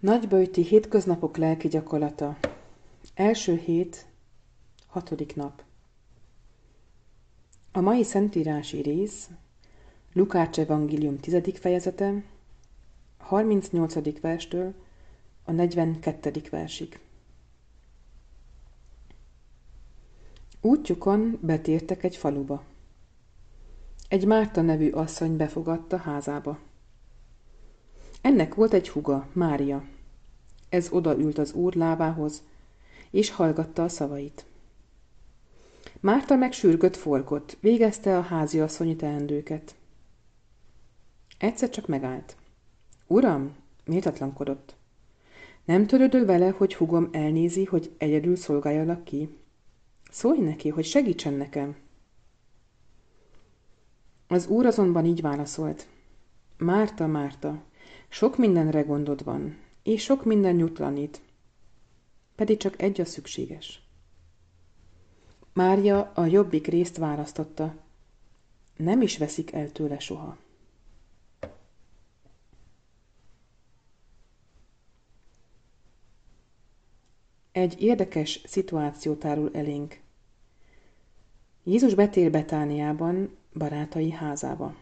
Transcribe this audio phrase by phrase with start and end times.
[0.00, 2.38] Nagyböjti hétköznapok lelki gyakorlata.
[3.14, 4.06] Első hét,
[4.86, 5.62] hatodik nap.
[7.72, 9.30] A mai szentírási rész,
[10.12, 11.58] Lukács evangélium 10.
[11.58, 12.22] fejezete,
[13.16, 14.20] 38.
[14.20, 14.74] verstől
[15.44, 16.42] a 42.
[16.50, 17.00] versig.
[20.60, 22.62] Útjukon betértek egy faluba.
[24.08, 26.58] Egy Márta nevű asszony befogadta házába.
[28.20, 29.84] Ennek volt egy huga, Mária.
[30.68, 32.42] Ez odaült az úr lábához,
[33.10, 34.46] és hallgatta a szavait.
[36.00, 39.74] Márta meg sürgött forgott, végezte a házi asszonyi teendőket.
[41.38, 42.36] Egyszer csak megállt.
[43.06, 44.74] Uram, méltatlankodott.
[45.64, 49.38] Nem törődöl vele, hogy hugom elnézi, hogy egyedül szolgáljalak ki?
[50.10, 51.76] Szólj neki, hogy segítsen nekem.
[54.26, 55.86] Az úr azonban így válaszolt.
[56.56, 57.62] Márta, Márta,
[58.08, 61.20] sok mindenre gondod van, és sok minden nyugtalanít.
[62.34, 63.82] Pedig csak egy a szükséges.
[65.52, 67.74] Mária a jobbik részt választotta.
[68.76, 70.36] Nem is veszik el tőle soha.
[77.52, 80.00] Egy érdekes szituáció tárul elénk.
[81.64, 84.74] Jézus betér Betániában, barátai házába.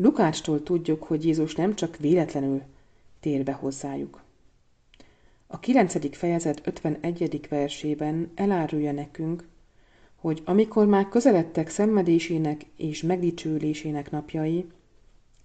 [0.00, 2.62] Lukácstól tudjuk, hogy Jézus nem csak véletlenül
[3.20, 4.22] tér be hozzájuk.
[5.46, 6.16] A 9.
[6.16, 7.46] fejezet 51.
[7.48, 9.48] versében elárulja nekünk,
[10.16, 14.70] hogy amikor már közeledtek szenvedésének és megdicsőlésének napjai,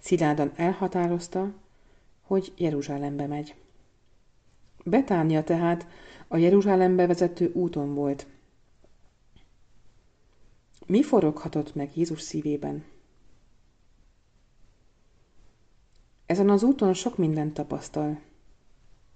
[0.00, 1.52] szilárdan elhatározta,
[2.22, 3.54] hogy Jeruzsálembe megy.
[4.84, 5.86] Betánia tehát
[6.28, 8.26] a Jeruzsálembe vezető úton volt.
[10.86, 12.84] Mi foroghatott meg Jézus szívében?
[16.30, 18.20] Ezen az úton sok mindent tapasztal.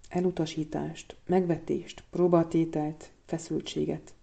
[0.09, 4.15] Elutasítást, megvetést, próbatételt, feszültséget.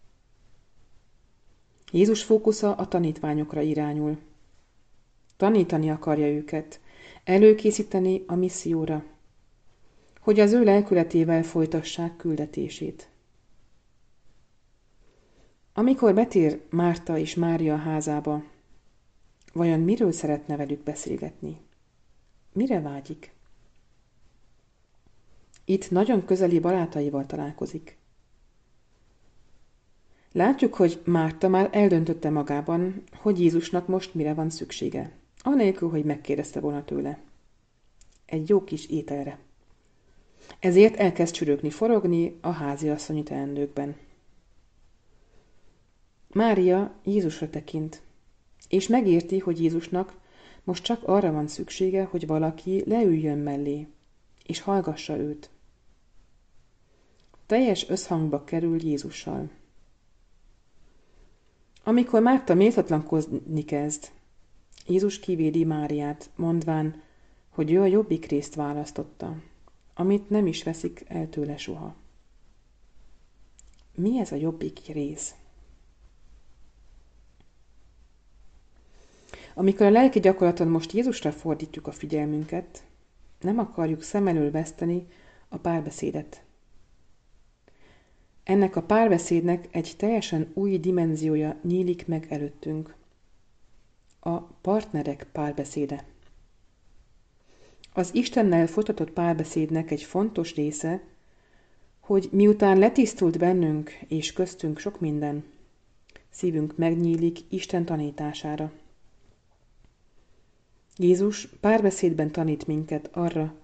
[1.92, 4.18] Jézus fókusza a tanítványokra irányul.
[5.38, 6.80] Tanítani akarja őket,
[7.24, 9.04] előkészíteni a misszióra,
[10.20, 13.10] hogy az ő lelkületével folytassák küldetését.
[15.74, 18.44] Amikor betér Márta és Mária házába,
[19.54, 21.70] vajon miről szeretne velük beszélgetni?
[22.54, 23.32] Mire vágyik?
[25.66, 27.98] Itt nagyon közeli barátaival találkozik.
[30.32, 36.60] Látjuk, hogy Márta már eldöntötte magában, hogy Jézusnak most mire van szüksége, anélkül, hogy megkérdezte
[36.60, 37.20] volna tőle.
[38.26, 39.40] Egy jó kis ételre.
[40.60, 43.96] Ezért elkezd csürögni, forogni a háziasszonyi teendőkben.
[46.28, 48.02] Mária Jézusra tekint,
[48.68, 50.21] és megérti, hogy Jézusnak
[50.64, 53.88] most csak arra van szüksége, hogy valaki leüljön mellé,
[54.46, 55.50] és hallgassa őt.
[57.46, 59.50] Teljes összhangba kerül Jézussal.
[61.84, 64.12] Amikor Márta méltatlankozni kezd,
[64.88, 67.02] Jézus kivédi Máriát, mondván,
[67.50, 69.36] hogy ő a jobbik részt választotta,
[69.94, 71.96] amit nem is veszik el tőle soha.
[73.96, 75.36] Mi ez a jobbik rész?
[79.54, 82.84] Amikor a lelki gyakorlaton most Jézusra fordítjuk a figyelmünket,
[83.42, 85.08] nem akarjuk szem elől veszteni
[85.50, 86.44] a párbeszédet.
[88.44, 92.96] Ennek a párbeszédnek egy teljesen új dimenziója nyílik meg előttünk.
[94.20, 96.06] A partnerek párbeszéde.
[97.94, 101.04] Az Istennel folytatott párbeszédnek egy fontos része,
[102.00, 105.44] hogy miután letisztult bennünk és köztünk sok minden,
[106.30, 108.72] szívünk megnyílik Isten tanítására.
[110.98, 113.56] Jézus párbeszédben tanít minket arra,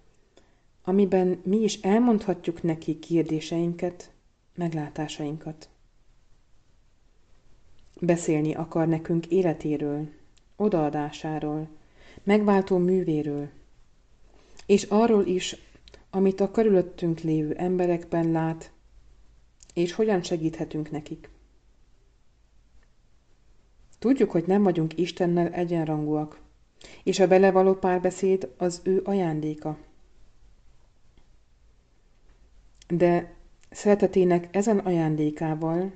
[0.84, 4.12] amiben mi is elmondhatjuk neki kérdéseinket,
[4.56, 5.70] meglátásainkat.
[8.02, 10.10] Beszélni akar nekünk életéről,
[10.56, 11.68] odaadásáról,
[12.24, 13.50] megváltó művéről,
[14.66, 15.56] és arról is,
[16.10, 18.72] amit a körülöttünk lévő emberekben lát,
[19.74, 21.30] és hogyan segíthetünk nekik.
[24.00, 26.40] Tudjuk, hogy nem vagyunk Istennel egyenrangúak,
[27.04, 29.78] és a belevaló párbeszéd az ő ajándéka.
[32.88, 33.36] De
[33.70, 35.92] szeretetének ezen ajándékával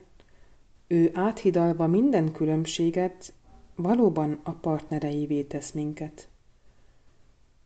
[0.88, 3.34] ő áthidalva minden különbséget
[3.76, 6.28] valóban a partnereivé tesz minket.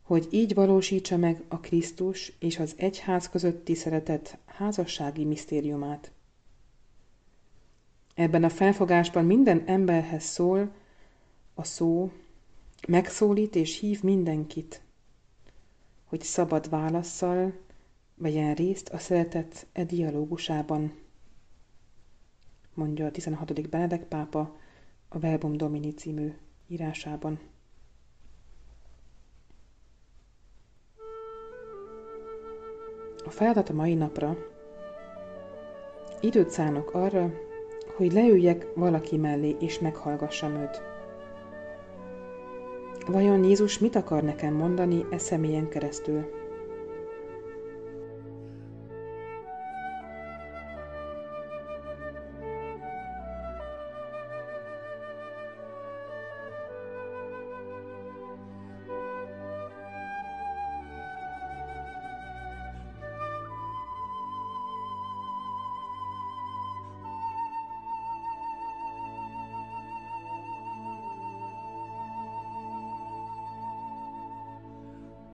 [0.02, 6.10] Hogy így valósítsa meg a Krisztus és az egyház közötti szeretet házassági misztériumát.
[8.14, 10.70] Ebben a felfogásban minden emberhez szól
[11.54, 12.10] a szó,
[12.86, 14.82] megszólít és hív mindenkit,
[16.04, 17.52] hogy szabad válaszsal
[18.14, 20.92] vegyen részt a szeretet e dialógusában,
[22.74, 23.68] mondja a 16.
[23.68, 24.56] Benedek pápa
[25.08, 26.32] a Verbum Domini című
[26.66, 27.38] írásában.
[33.24, 34.36] A feladat a mai napra
[36.20, 37.32] időt szánok arra,
[37.96, 40.95] hogy leüljek valaki mellé és meghallgassam őt.
[43.06, 46.35] Vajon Jézus mit akar nekem mondani e személyen keresztül?